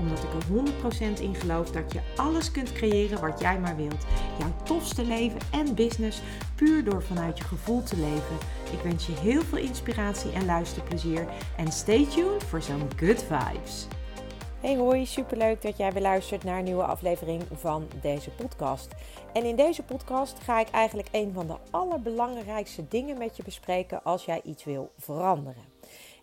[0.00, 4.06] Omdat ik er 100% in geloof dat je alles kunt creëren wat jij maar wilt.
[4.38, 6.20] Jouw tofste leven en business
[6.54, 8.36] puur door vanuit je gevoel te leven.
[8.72, 11.26] Ik wens je heel veel inspiratie en luisterplezier.
[11.56, 13.86] En stay tuned voor zo'n good vibes.
[14.60, 18.88] Hey hoi, superleuk dat jij weer luistert naar een nieuwe aflevering van deze podcast.
[19.32, 24.02] En in deze podcast ga ik eigenlijk een van de allerbelangrijkste dingen met je bespreken
[24.02, 25.69] als jij iets wil veranderen.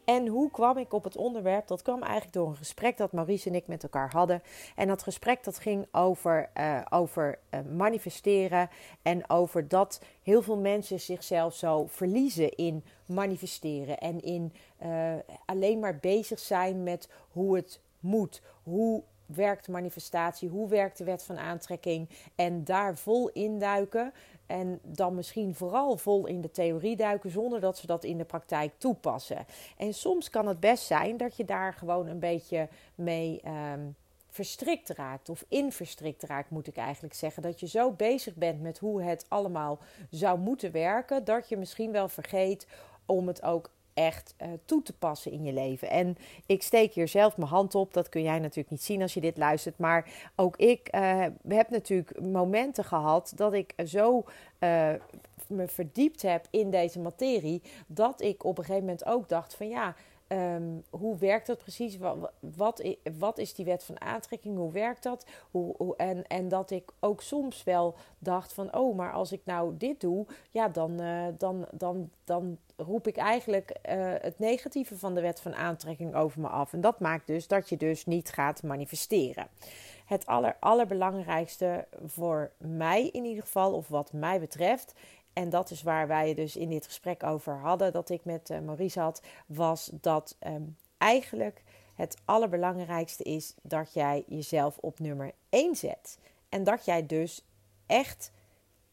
[0.08, 1.68] En hoe kwam ik op het onderwerp?
[1.68, 4.42] Dat kwam eigenlijk door een gesprek dat Maurice en ik met elkaar hadden.
[4.76, 8.70] En dat gesprek dat ging over, uh, over uh, manifesteren
[9.02, 15.14] en over dat heel veel mensen zichzelf zo verliezen in manifesteren en in uh,
[15.46, 21.24] alleen maar bezig zijn met hoe het moet, hoe werkt manifestatie, hoe werkt de wet
[21.24, 24.14] van aantrekking en daar vol induiken.
[24.48, 28.26] En dan misschien vooral vol in de theorie duiken zonder dat ze dat in de
[28.26, 29.46] praktijk toepassen.
[29.78, 33.42] En soms kan het best zijn dat je daar gewoon een beetje mee
[33.74, 33.96] um,
[34.30, 35.30] verstrikt raakt.
[35.30, 37.42] Of in verstrikt raakt, moet ik eigenlijk zeggen.
[37.42, 41.24] Dat je zo bezig bent met hoe het allemaal zou moeten werken.
[41.24, 42.68] Dat je misschien wel vergeet
[43.06, 45.90] om het ook echt uh, toe te passen in je leven.
[45.90, 47.94] En ik steek hier zelf mijn hand op.
[47.94, 49.78] Dat kun jij natuurlijk niet zien als je dit luistert.
[49.78, 54.24] Maar ook ik uh, heb natuurlijk momenten gehad dat ik zo
[54.60, 54.90] uh,
[55.48, 57.62] me verdiept heb in deze materie.
[57.88, 59.96] Dat ik op een gegeven moment ook dacht van ja.
[60.30, 61.98] Um, hoe werkt dat precies?
[61.98, 62.82] Wat,
[63.18, 64.58] wat, is die wet van aantrekking?
[64.58, 65.26] Hoe werkt dat?
[65.52, 68.76] Hoe, en, en dat ik ook soms wel dacht van...
[68.76, 70.26] oh, maar als ik nou dit doe...
[70.50, 75.42] ja, dan, uh, dan, dan, dan roep ik eigenlijk uh, het negatieve van de wet
[75.42, 76.74] van aantrekking over me af.
[76.74, 79.48] En dat maakt dus dat je dus niet gaat manifesteren.
[80.06, 84.94] Het aller, allerbelangrijkste voor mij in ieder geval, of wat mij betreft...
[85.38, 88.60] En dat is waar wij dus in dit gesprek over hadden, dat ik met uh,
[88.60, 91.64] Maurice had, was dat um, eigenlijk
[91.96, 96.20] het allerbelangrijkste is dat jij jezelf op nummer 1 zet.
[96.50, 97.46] En dat jij dus
[97.86, 98.32] echt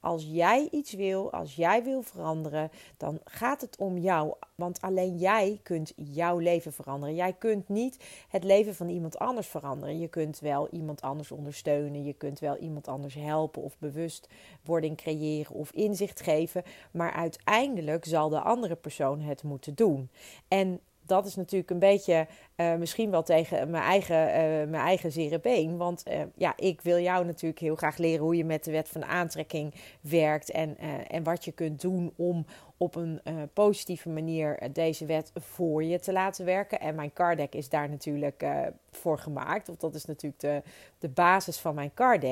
[0.05, 4.35] als jij iets wil, als jij wil veranderen, dan gaat het om jou.
[4.55, 7.15] Want alleen jij kunt jouw leven veranderen.
[7.15, 9.99] Jij kunt niet het leven van iemand anders veranderen.
[9.99, 12.05] Je kunt wel iemand anders ondersteunen.
[12.05, 16.63] Je kunt wel iemand anders helpen of bewustwording creëren of inzicht geven.
[16.91, 20.11] Maar uiteindelijk zal de andere persoon het moeten doen.
[20.49, 22.27] En dat is natuurlijk een beetje
[22.57, 24.35] uh, misschien wel tegen mijn eigen, uh,
[24.71, 25.77] mijn eigen zere been.
[25.77, 28.89] Want uh, ja, ik wil jou natuurlijk heel graag leren hoe je met de wet
[28.89, 30.51] van aantrekking werkt.
[30.51, 30.79] En,
[31.09, 33.21] en wat je kunt doen om op een
[33.53, 36.81] positieve manier deze wet voor je te laten werken.
[36.81, 38.45] En mijn card is daar natuurlijk
[38.91, 39.67] voor gemaakt.
[39.67, 40.63] Want dat is natuurlijk de,
[40.99, 42.25] de basis van mijn card.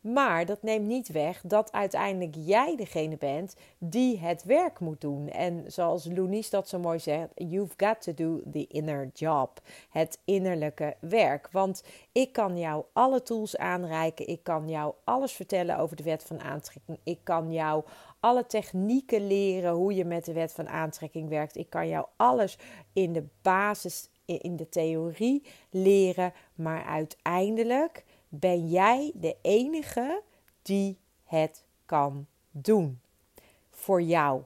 [0.00, 5.28] Maar dat neemt niet weg dat uiteindelijk jij degene bent die het werk moet doen.
[5.28, 9.60] En zoals Loenies dat zo mooi zegt, you've got to do the inner job.
[9.90, 11.48] Het innerlijke werk.
[11.50, 14.28] Want ik kan jou alle tools aanreiken.
[14.28, 16.98] Ik kan jou alles vertellen over de wet van aantrekking.
[17.02, 17.84] Ik kan jou
[18.20, 21.56] alle technieken leren hoe je met de wet van aantrekking werkt.
[21.56, 22.58] Ik kan jou alles
[22.92, 26.32] in de basis, in de theorie leren.
[26.54, 30.22] Maar uiteindelijk ben jij de enige
[30.62, 33.00] die het kan doen.
[33.70, 34.42] Voor jou.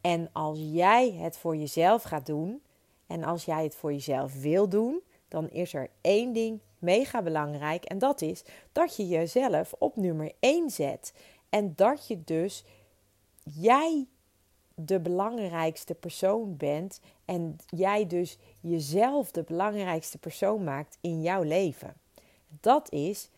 [0.00, 2.62] En als jij het voor jezelf gaat doen
[3.06, 7.84] en als jij het voor jezelf wil doen, dan is er één ding mega belangrijk
[7.84, 11.12] en dat is dat je jezelf op nummer 1 zet.
[11.48, 12.64] En dat je dus
[13.42, 14.06] jij
[14.74, 21.94] de belangrijkste persoon bent en jij dus jezelf de belangrijkste persoon maakt in jouw leven.
[22.60, 23.30] Dat is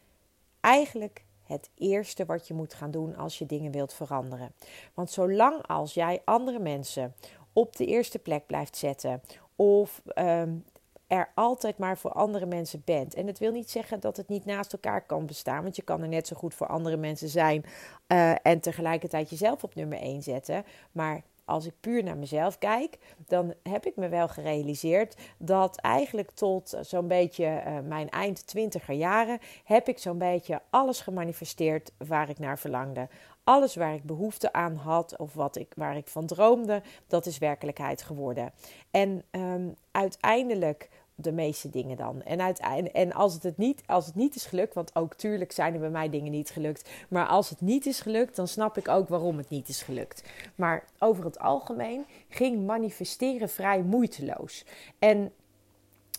[0.60, 4.52] eigenlijk het eerste wat je moet gaan doen als je dingen wilt veranderen.
[4.94, 7.14] Want zolang als jij andere mensen
[7.52, 9.22] op de eerste plek blijft zetten
[9.56, 10.64] of um,
[11.06, 13.14] er altijd maar voor andere mensen bent.
[13.14, 16.02] En het wil niet zeggen dat het niet naast elkaar kan bestaan, want je kan
[16.02, 17.64] er net zo goed voor andere mensen zijn
[18.08, 20.64] uh, en tegelijkertijd jezelf op nummer 1 zetten.
[20.92, 26.30] Maar als ik puur naar mezelf kijk, dan heb ik me wel gerealiseerd dat eigenlijk
[26.30, 32.28] tot zo'n beetje uh, mijn eind twintiger jaren heb ik zo'n beetje alles gemanifesteerd waar
[32.28, 33.08] ik naar verlangde.
[33.44, 37.38] Alles waar ik behoefte aan had of wat ik, waar ik van droomde, dat is
[37.38, 38.52] werkelijkheid geworden.
[38.90, 42.22] En um, uiteindelijk de meeste dingen dan.
[42.22, 45.74] En, uiteindelijk, en als, het niet, als het niet is gelukt, want ook tuurlijk zijn
[45.74, 46.90] er bij mij dingen niet gelukt.
[47.08, 50.22] Maar als het niet is gelukt, dan snap ik ook waarom het niet is gelukt.
[50.54, 54.64] Maar over het algemeen ging manifesteren vrij moeiteloos.
[54.98, 55.32] En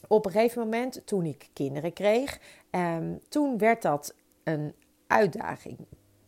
[0.08, 2.40] op een gegeven moment, toen ik kinderen kreeg,
[2.70, 4.74] ehm, toen werd dat een
[5.08, 5.78] uitdaging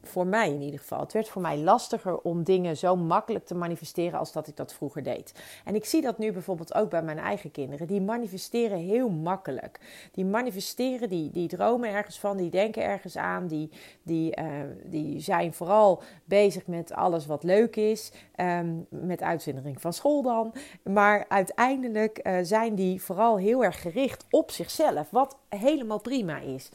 [0.08, 1.00] voor mij in ieder geval.
[1.00, 4.74] Het werd voor mij lastiger om dingen zo makkelijk te manifesteren als dat ik dat
[4.74, 5.34] vroeger deed.
[5.66, 7.88] En ik zie dat nu bijvoorbeeld ook bij mijn eigen kinderen.
[7.88, 9.80] Die manifesteren heel makkelijk.
[10.12, 13.48] Die manifesteren, die, die dromen ergens van, die denken ergens aan.
[13.48, 13.70] Die,
[14.04, 14.46] die, uh,
[14.84, 18.12] die zijn vooral bezig met alles wat leuk is.
[18.36, 20.54] Um, met uitzendering van school dan.
[20.84, 25.10] Maar uiteindelijk uh, zijn die vooral heel erg gericht op zichzelf.
[25.10, 26.70] Wat helemaal prima is.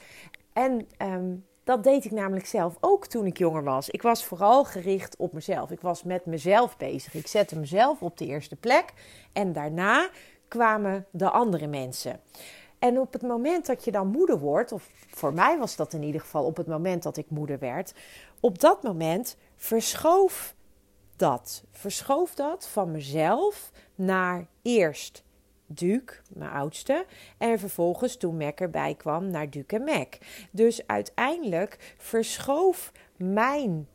[0.52, 3.90] En um, dat deed ik namelijk zelf ook toen ik jonger was.
[3.90, 5.70] Ik was vooral gericht op mezelf.
[5.70, 7.14] Ik was met mezelf bezig.
[7.14, 8.92] Ik zette mezelf op de eerste plek.
[9.32, 10.10] En daarna
[10.48, 12.20] kwamen de andere mensen.
[12.78, 16.02] En op het moment dat je dan moeder wordt, of voor mij was dat in
[16.02, 17.94] ieder geval op het moment dat ik moeder werd,
[18.40, 20.54] op dat moment verschoof
[21.16, 21.64] dat.
[21.70, 25.24] Verschoof dat van mezelf naar eerst
[25.74, 27.06] Duke, mijn oudste.
[27.38, 30.14] En vervolgens toen Mac erbij kwam naar Duke en Mac.
[30.50, 33.88] Dus uiteindelijk verschoof mijn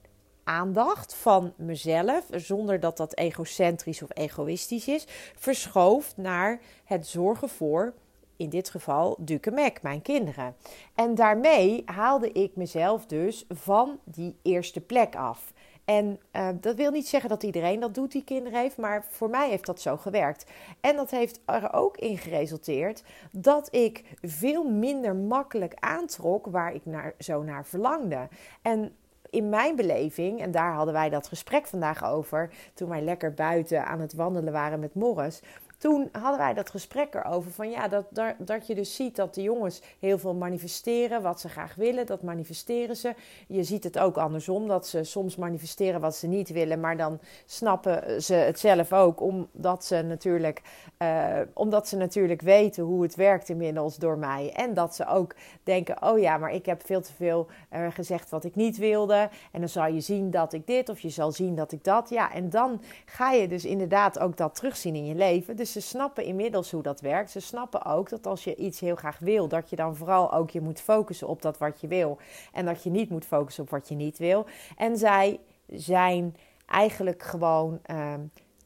[0.43, 7.93] aandacht van mezelf, zonder dat dat egocentrisch of egoïstisch is, verschoof naar het zorgen voor,
[8.37, 10.55] in dit geval Duke Mac, mijn kinderen.
[10.95, 15.53] En daarmee haalde ik mezelf dus van die eerste plek af.
[15.87, 19.29] En uh, dat wil niet zeggen dat iedereen dat doet die kinderen heeft, maar voor
[19.29, 20.45] mij heeft dat zo gewerkt.
[20.81, 26.85] En dat heeft er ook in geresulteerd dat ik veel minder makkelijk aantrok waar ik
[26.85, 28.27] naar, zo naar verlangde.
[28.61, 28.95] En
[29.29, 33.85] in mijn beleving, en daar hadden wij dat gesprek vandaag over, toen wij lekker buiten
[33.85, 35.41] aan het wandelen waren met Morris
[35.77, 38.05] toen hadden wij dat gesprek erover van ja, dat,
[38.37, 42.21] dat, je dus ziet dat de jongens heel veel manifesteren wat ze graag willen, dat
[42.21, 43.15] manifesteren ze.
[43.47, 47.19] Je ziet het ook andersom, dat ze soms manifesteren wat ze niet willen, maar dan
[47.45, 50.61] snappen ze het zelf ook, omdat ze natuurlijk,
[50.99, 54.51] uh, omdat ze natuurlijk weten hoe het werkt inmiddels door mij.
[54.53, 58.29] En dat ze ook denken, oh ja, maar ik heb veel te veel uh, gezegd
[58.29, 59.29] wat ik niet wilde.
[59.51, 62.09] En dan zal je zien dat ik dit of je zal zien dat ik dat.
[62.09, 65.55] Ja, en dan ga je dus inderdaad ook dat terugzien in je leven.
[65.55, 67.31] Dus ze snappen inmiddels hoe dat werkt.
[67.31, 70.49] Ze snappen ook dat als je iets heel graag wil, dat je dan vooral ook
[70.49, 72.17] je moet focussen op dat wat je wil.
[72.53, 74.45] En dat je niet moet focussen op wat je niet wil.
[74.77, 76.35] En zij zijn
[76.65, 77.79] eigenlijk gewoon.
[77.91, 78.13] Uh,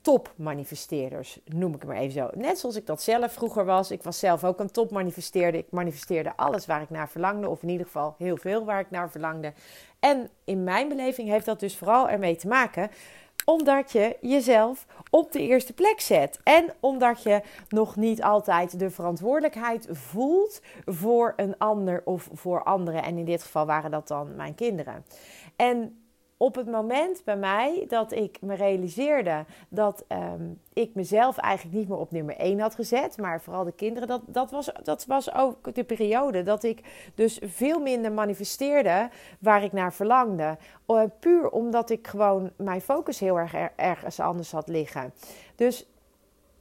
[0.01, 2.29] topmanifesteerders, noem ik maar even zo.
[2.33, 3.91] Net zoals ik dat zelf vroeger was.
[3.91, 5.59] Ik was zelf ook een topmanifesteerder.
[5.59, 8.89] Ik manifesteerde alles waar ik naar verlangde, of in ieder geval heel veel waar ik
[8.89, 9.53] naar verlangde.
[9.99, 12.91] En in mijn beleving heeft dat dus vooral ermee te maken
[13.45, 16.39] omdat je jezelf op de eerste plek zet.
[16.43, 23.03] En omdat je nog niet altijd de verantwoordelijkheid voelt voor een ander of voor anderen.
[23.03, 25.05] En in dit geval waren dat dan mijn kinderen.
[25.55, 25.95] En
[26.41, 30.43] op het moment bij mij dat ik me realiseerde dat ehm,
[30.73, 34.21] ik mezelf eigenlijk niet meer op nummer 1 had gezet, maar vooral de kinderen, dat,
[34.25, 36.81] dat, was, dat was ook de periode dat ik
[37.15, 39.09] dus veel minder manifesteerde
[39.39, 40.57] waar ik naar verlangde.
[41.19, 45.13] Puur omdat ik gewoon mijn focus heel erg ergens anders had liggen.
[45.55, 45.87] Dus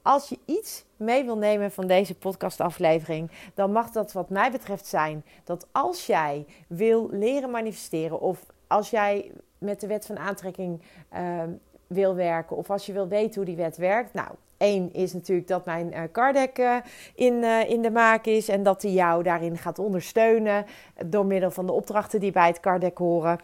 [0.03, 4.87] als je iets mee wil nemen van deze podcastaflevering, dan mag dat wat mij betreft
[4.87, 9.31] zijn dat als jij wil leren manifesteren of als jij
[9.61, 10.83] met de wet van aantrekking
[11.15, 11.43] uh,
[11.87, 15.49] wil werken, of als je wil weten hoe die wet werkt, nou, één is natuurlijk
[15.49, 16.77] dat mijn cardek uh,
[17.15, 20.67] in, uh, in de maak is en dat hij jou daarin gaat ondersteunen
[21.07, 23.39] door middel van de opdrachten die bij het cardek horen.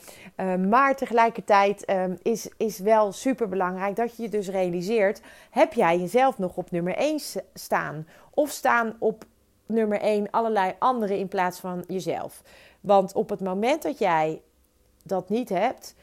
[0.68, 5.98] maar tegelijkertijd ehm, is, is wel super belangrijk dat je je dus realiseert: heb jij
[5.98, 7.20] jezelf nog op nummer 1
[7.54, 8.06] staan?
[8.34, 9.24] Of staan op
[9.66, 12.42] nummer 1 allerlei anderen in plaats van jezelf?
[12.80, 14.40] Want op het moment dat jij
[15.02, 15.94] dat niet hebt,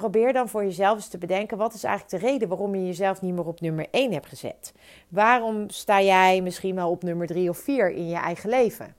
[0.00, 3.22] probeer dan voor jezelf eens te bedenken: wat is eigenlijk de reden waarom je jezelf
[3.22, 4.72] niet meer op nummer 1 hebt gezet?
[5.08, 8.94] Waarom sta jij misschien wel op nummer 3 of 4 in je eigen leven?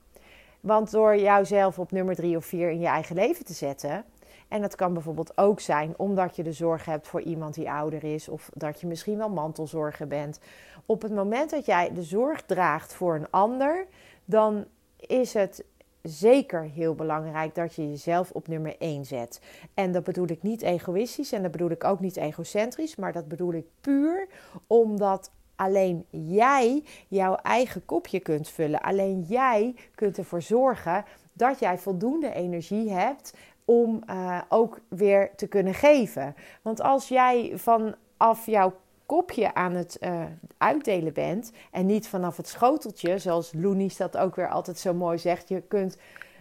[0.60, 4.04] Want door jouzelf op nummer 3 of 4 in je eigen leven te zetten,
[4.48, 8.04] en dat kan bijvoorbeeld ook zijn omdat je de zorg hebt voor iemand die ouder
[8.04, 10.40] is, of dat je misschien wel mantelzorger bent.
[10.86, 13.86] Op het moment dat jij de zorg draagt voor een ander,
[14.24, 15.64] dan is het
[16.08, 19.40] zeker heel belangrijk dat je jezelf op nummer 1 zet.
[19.74, 23.28] En dat bedoel ik niet egoïstisch en dat bedoel ik ook niet egocentrisch, maar dat
[23.28, 24.28] bedoel ik puur
[24.66, 28.80] omdat alleen jij jouw eigen kopje kunt vullen.
[28.80, 33.34] Alleen jij kunt ervoor zorgen dat jij voldoende energie hebt
[33.64, 36.34] om uh, ook weer te kunnen geven.
[36.62, 38.72] Want als jij vanaf jouw
[39.08, 40.22] kopje aan het uh,
[40.58, 45.18] uitdelen bent en niet vanaf het schoteltje, zoals Loenies dat ook weer altijd zo mooi
[45.18, 45.48] zegt.
[45.48, 45.96] Je kunt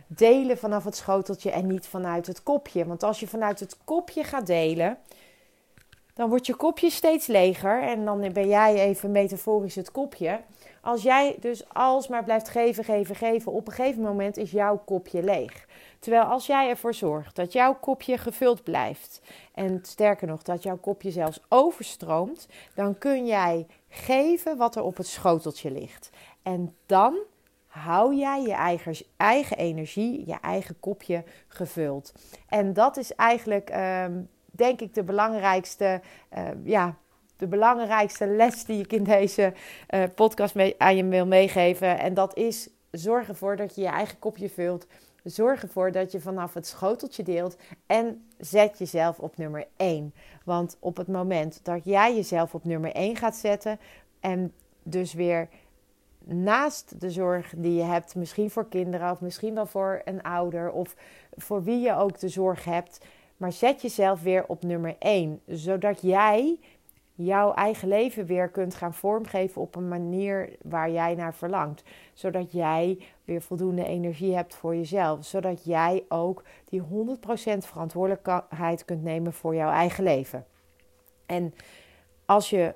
[0.08, 2.86] delen vanaf het schoteltje en niet vanuit het kopje.
[2.86, 4.98] Want als je vanuit het kopje gaat delen,
[6.18, 10.40] dan wordt je kopje steeds leger en dan ben jij even metaforisch het kopje.
[10.82, 15.24] Als jij dus alsmaar blijft geven, geven, geven, op een gegeven moment is jouw kopje
[15.24, 15.66] leeg.
[16.00, 19.22] Terwijl als jij ervoor zorgt dat jouw kopje gevuld blijft
[19.54, 24.98] en sterker nog dat jouw kopje zelfs overstroomt, dan kun jij geven wat er op
[24.98, 26.10] het schoteltje ligt.
[26.44, 27.18] En dan
[27.68, 28.54] hou jij je
[29.18, 32.14] eigen, energie, je eigen kopje gevuld.
[32.48, 34.22] En dat is eigenlijk, ehm,
[34.58, 36.02] denk ik, de belangrijkste,
[36.38, 36.96] uh, ja,
[37.38, 39.54] de belangrijkste les die ik in deze
[39.90, 42.00] uh, podcast mee, aan je wil meegeven.
[42.00, 44.88] En dat is zorg ervoor dat je je eigen kopje vult.
[45.24, 50.14] Zorg ervoor dat je vanaf het schoteltje deelt en zet jezelf op nummer 1.
[50.44, 53.80] Want op het moment dat jij jezelf op nummer 1 gaat zetten
[54.20, 55.48] en dus weer
[56.24, 60.72] naast de zorg die je hebt, misschien voor kinderen of misschien wel voor een ouder
[60.72, 60.96] of
[61.36, 63.00] voor wie je ook de zorg hebt,
[63.38, 66.60] maar zet jezelf weer op nummer 1, zodat jij
[67.14, 71.84] jouw eigen leven weer kunt gaan vormgeven op een manier waar jij naar verlangt.
[72.14, 75.26] Zodat jij weer voldoende energie hebt voor jezelf.
[75.26, 76.84] Zodat jij ook die 100%
[77.58, 80.46] verantwoordelijkheid kunt nemen voor jouw eigen leven.
[81.26, 81.54] En
[82.26, 82.74] als je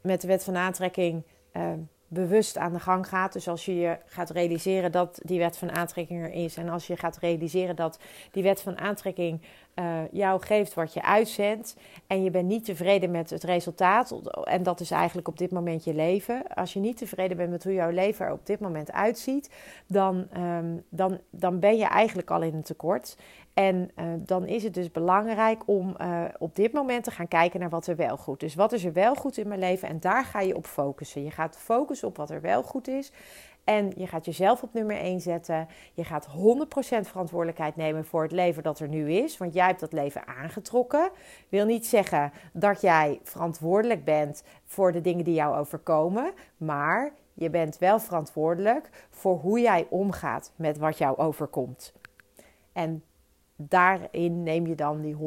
[0.00, 1.22] met de wet van aantrekking
[1.52, 1.72] uh,
[2.08, 3.32] bewust aan de gang gaat.
[3.32, 6.56] Dus als je je gaat realiseren dat die wet van aantrekking er is.
[6.56, 7.98] En als je gaat realiseren dat
[8.30, 9.40] die wet van aantrekking
[9.78, 11.76] uh, jou geeft wat je uitzendt.
[12.06, 14.20] En je bent niet tevreden met het resultaat.
[14.44, 16.42] En dat is eigenlijk op dit moment je leven.
[16.54, 19.50] Als je niet tevreden bent met hoe jouw leven er op dit moment uitziet.
[19.86, 23.16] Dan, um, dan, dan ben je eigenlijk al in een tekort.
[23.54, 27.60] En uh, dan is het dus belangrijk om uh, op dit moment te gaan kijken
[27.60, 28.54] naar wat er wel goed is.
[28.54, 29.88] Wat is er wel goed in mijn leven?
[29.88, 31.24] En daar ga je op focussen.
[31.24, 33.12] Je gaat focussen op wat er wel goed is.
[33.68, 35.68] En je gaat jezelf op nummer 1 zetten.
[35.92, 36.30] Je gaat 100%
[37.00, 39.36] verantwoordelijkheid nemen voor het leven dat er nu is.
[39.36, 41.10] Want jij hebt dat leven aangetrokken.
[41.48, 46.32] Wil niet zeggen dat jij verantwoordelijk bent voor de dingen die jou overkomen.
[46.56, 51.92] Maar je bent wel verantwoordelijk voor hoe jij omgaat met wat jou overkomt.
[52.72, 53.02] En
[53.56, 55.18] daarin neem je dan die 100%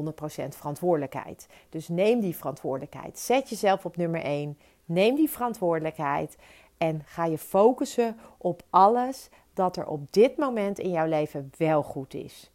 [0.48, 1.48] verantwoordelijkheid.
[1.69, 3.19] Dus neem die verantwoordelijkheid.
[3.19, 4.57] Zet jezelf op nummer 1.
[4.86, 6.38] Neem die verantwoordelijkheid.
[6.81, 11.83] En ga je focussen op alles dat er op dit moment in jouw leven wel
[11.83, 12.51] goed is.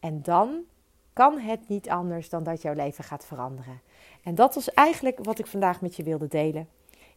[0.00, 0.64] En dan
[1.12, 3.80] kan het niet anders dan dat jouw leven gaat veranderen.
[4.22, 6.68] En dat was eigenlijk wat ik vandaag met je wilde delen.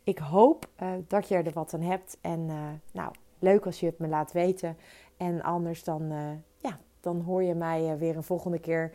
[0.03, 2.17] Ik hoop uh, dat je er wat aan hebt.
[2.21, 2.55] En uh,
[2.91, 4.77] nou, leuk als je het me laat weten.
[5.17, 6.17] En anders dan, uh,
[6.57, 8.91] ja, dan hoor je mij weer een volgende keer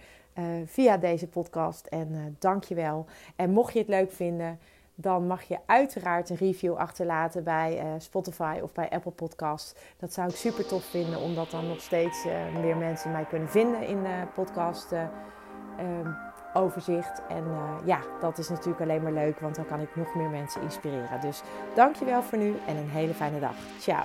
[0.65, 1.87] via deze podcast.
[1.87, 3.07] En dank je wel.
[3.37, 4.59] En mocht je het leuk vinden
[5.01, 9.75] dan mag je uiteraard een review achterlaten bij uh, Spotify of bij Apple Podcasts.
[9.99, 13.49] Dat zou ik super tof vinden, omdat dan nog steeds uh, meer mensen mij kunnen
[13.49, 15.01] vinden in de podcast uh,
[16.55, 17.23] overzicht.
[17.29, 17.45] En
[17.85, 21.21] ja, dat is natuurlijk alleen maar leuk, want dan kan ik nog meer mensen inspireren.
[21.21, 21.43] Dus
[21.75, 23.55] dankjewel voor nu en een hele fijne dag.
[23.79, 24.05] Ciao.